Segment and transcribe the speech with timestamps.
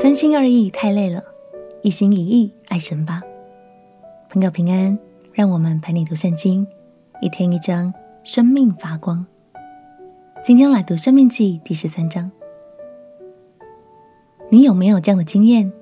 [0.00, 1.24] 三心二意太累了，
[1.82, 3.20] 一心一意爱神吧。
[4.30, 4.96] 朋友平安，
[5.32, 6.64] 让我们陪你读圣经，
[7.20, 9.26] 一天一章，生命发光。
[10.40, 12.30] 今天来读《生命记》第十三章。
[14.48, 15.72] 你有没有这样的经验？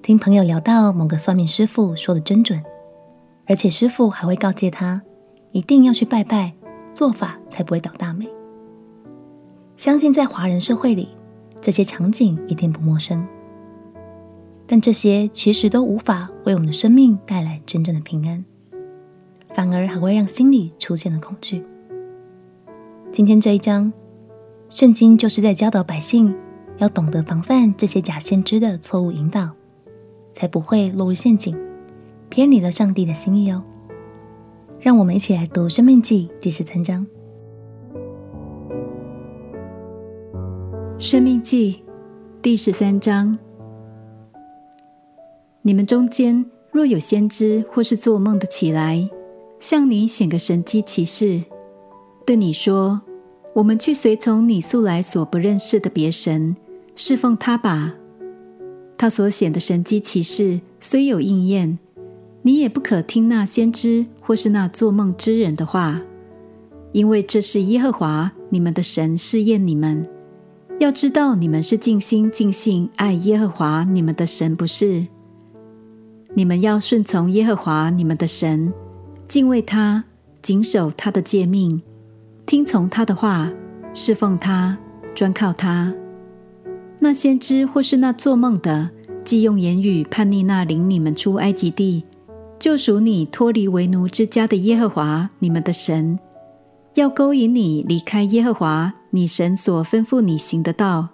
[0.00, 2.62] 听朋友聊到某个算命师傅说的真准，
[3.48, 5.02] 而且师傅还会告诫他，
[5.50, 6.54] 一定要去拜拜，
[6.94, 8.28] 做法才不会倒大霉。
[9.76, 11.08] 相信在华人社会里，
[11.60, 13.26] 这些场景一定不陌生。
[14.72, 18.44] 但这些其实都无法为我们的生命带来真正的平安，
[19.52, 21.64] 反而还会让心里出现了恐惧。
[23.10, 23.92] 今天这一章，
[24.68, 26.32] 圣经就是在教导百姓
[26.78, 29.50] 要懂得防范这些假先知的错误引导，
[30.32, 31.58] 才不会落入陷阱，
[32.28, 33.64] 偏离了上帝的心意哦。
[34.78, 37.04] 让我们一起来读《生命记》第十三章，
[41.00, 41.74] 《生命记》
[42.40, 43.36] 第十三章。
[45.62, 49.08] 你们中间若有先知或是做梦的起来，
[49.58, 51.42] 向你显个神迹奇事，
[52.24, 53.02] 对你说
[53.54, 56.56] ：“我们去随从你素来所不认识的别神，
[56.96, 57.94] 侍奉他吧。”
[58.96, 61.78] 他所显的神迹奇事虽有应验，
[62.40, 66.00] 你也不可听那先知或是那做梦之人的话，
[66.92, 70.08] 因为这是耶和华你们的神试验你们，
[70.78, 75.06] 要知道你们是尽心尽性爱耶和华你们的神，不是？
[76.40, 78.72] 你们要顺从耶和华你们的神，
[79.28, 80.04] 敬畏他，
[80.40, 81.82] 谨守他的诫命，
[82.46, 83.52] 听从他的话，
[83.92, 84.78] 侍奉他，
[85.14, 85.92] 专靠他。
[86.98, 88.88] 那先知或是那做梦的，
[89.22, 92.04] 既用言语叛逆那领你们出埃及地、
[92.58, 96.18] 救赎你脱离为奴之家的耶和华你们的神，
[96.94, 101.08] 要勾引你离开耶和华你神所吩咐你行的道，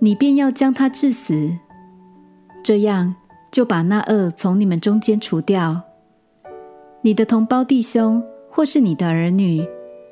[0.00, 1.52] 你便要将他治死。
[2.64, 3.14] 这样。
[3.50, 5.82] 就把那恶从你们中间除掉。
[7.02, 9.66] 你的同胞弟兄，或是你的儿女，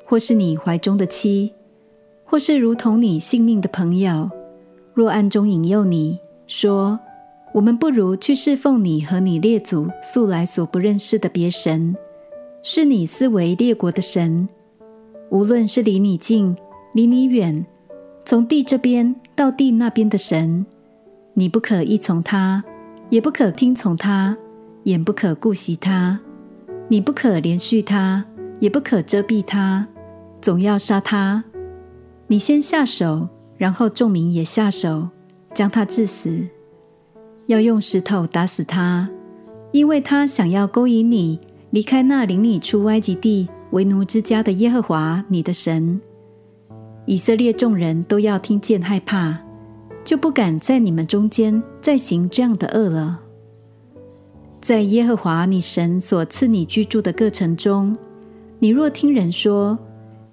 [0.05, 1.53] 或是你怀中的妻，
[2.23, 4.29] 或是如同你性命的朋友，
[4.93, 6.99] 若暗中引诱你说
[7.53, 11.95] ：“我们不如去侍奉你和你列祖素来所不认识的别神，
[12.63, 14.47] 是你思为列国的神，
[15.29, 16.55] 无论是离你近，
[16.93, 17.65] 离你远，
[18.23, 20.65] 从地这边到地那边的神，
[21.33, 22.63] 你不可依从他。”
[23.09, 24.35] 也不可听从他，
[24.83, 26.19] 眼不可顾惜他，
[26.89, 28.25] 你不可怜恤他，
[28.59, 29.87] 也不可遮蔽他，
[30.41, 31.43] 总要杀他。
[32.27, 35.07] 你先下手，然后众民也下手，
[35.53, 36.47] 将他致死。
[37.45, 39.09] 要用石头打死他，
[39.71, 46.01] 因为他想要勾引你离开那领你出埃及地为奴之家的耶和华你的神。
[47.05, 49.46] 以色列众人都要听见害怕。
[50.07, 53.19] 就不敢在你们中间再行这样的恶了。
[54.61, 57.97] 在耶和华你神所赐你居住的过程中，
[58.59, 59.77] 你若听人说，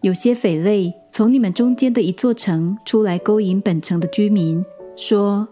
[0.02, 4.64] 有些匪类从你们中间的一座城出来勾引本城的居民，
[4.94, 5.48] 说：“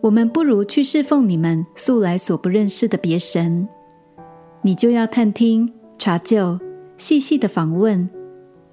[0.00, 3.68] 我们不如去侍奉你们素来所不认识的别神。”
[4.64, 6.58] 你就要探听、查究、
[6.96, 8.08] 细细的访问，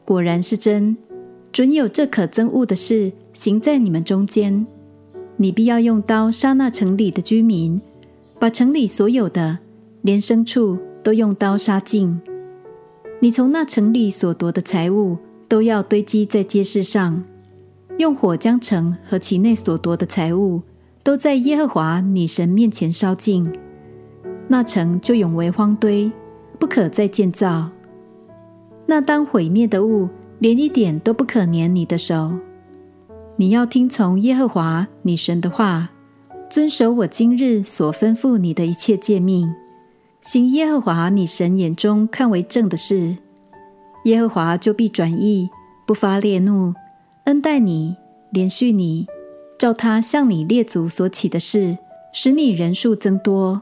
[0.05, 0.95] 果然是真，
[1.51, 4.65] 准有这可憎恶的事行在你们中间。
[5.39, 7.79] 你必要用刀杀那城里的居民，
[8.39, 9.59] 把城里所有的，
[10.01, 12.19] 连牲畜都用刀杀尽。
[13.19, 17.23] 你从那城里所夺的财物，都要堆积在街市上，
[17.99, 20.63] 用火将城和其内所夺的财物，
[21.03, 23.51] 都在耶和华你神面前烧尽。
[24.47, 26.11] 那城就永为荒堆，
[26.57, 27.69] 不可再建造。
[28.87, 30.09] 那当毁灭的物，
[30.39, 32.33] 连一点都不可粘你的手。
[33.39, 35.91] 你要听从耶和华你神的话，
[36.49, 39.53] 遵守我今日所吩咐你的一切诫命，
[40.21, 43.15] 行耶和华你神眼中看为正的事，
[44.05, 45.51] 耶和华就必转意，
[45.85, 46.73] 不发烈怒，
[47.25, 47.95] 恩待你，
[48.33, 49.05] 怜恤你，
[49.59, 51.77] 照他向你列祖所起的事，
[52.11, 53.61] 使你人数增多。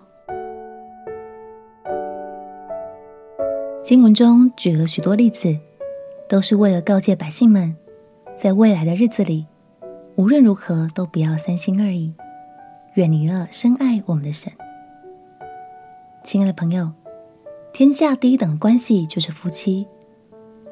[3.83, 5.57] 经文中举了许多例子，
[6.29, 7.75] 都是为了告诫百姓们，
[8.37, 9.47] 在未来的日子里。
[10.17, 12.13] 无论如何，都不要三心二意，
[12.93, 14.49] 远离了深爱我们的神。
[16.23, 16.93] 亲爱的朋友，
[17.73, 19.85] 天下第一等关系就是夫妻，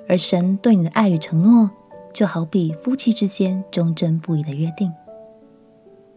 [0.08, 1.70] 而神对你的爱与承诺，
[2.14, 4.90] 就好比夫妻之间忠贞不移的约定。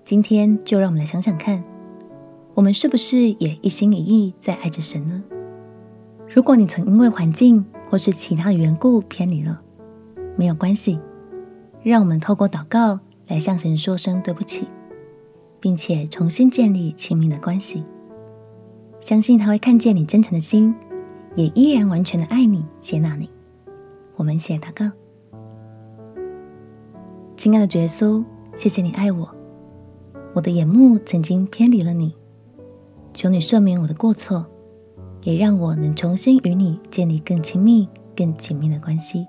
[0.04, 1.64] 今天就让我们来想想看，
[2.54, 5.24] 我们是不是也一心一意在爱着神呢？
[6.32, 9.60] 如果你曾因为环境或是其他的缘故偏离了，
[10.36, 11.00] 没有关系，
[11.82, 13.00] 让我们透过祷告。
[13.26, 14.68] 来向神说声对不起，
[15.60, 17.84] 并且重新建立亲密的关系。
[19.00, 20.74] 相信他会看见你真诚的心，
[21.34, 23.30] 也依然完全的爱你、接纳你。
[24.16, 24.90] 我们写祷告。
[27.36, 28.24] 亲爱的耶稣，
[28.56, 29.30] 谢谢你爱我。
[30.34, 32.14] 我的眼目曾经偏离了你，
[33.12, 34.46] 求你赦免我的过错，
[35.22, 39.26] 也让我能重新与你建立更亲密、更紧密的关系。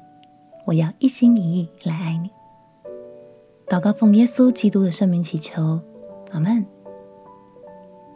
[0.66, 2.30] 我要一心一意来爱你。
[3.70, 5.82] 祷告奉耶稣基督的圣名祈求，
[6.32, 6.66] 阿门。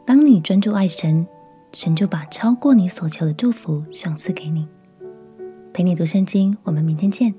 [0.06, 1.27] 当你专注爱神，
[1.74, 4.65] 神就把超过你所求的祝福赏赐给你。
[5.74, 7.36] 陪你读圣经，我们明天见。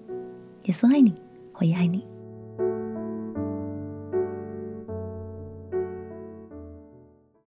[0.65, 1.15] 耶稣爱你，
[1.55, 2.07] 我也爱你。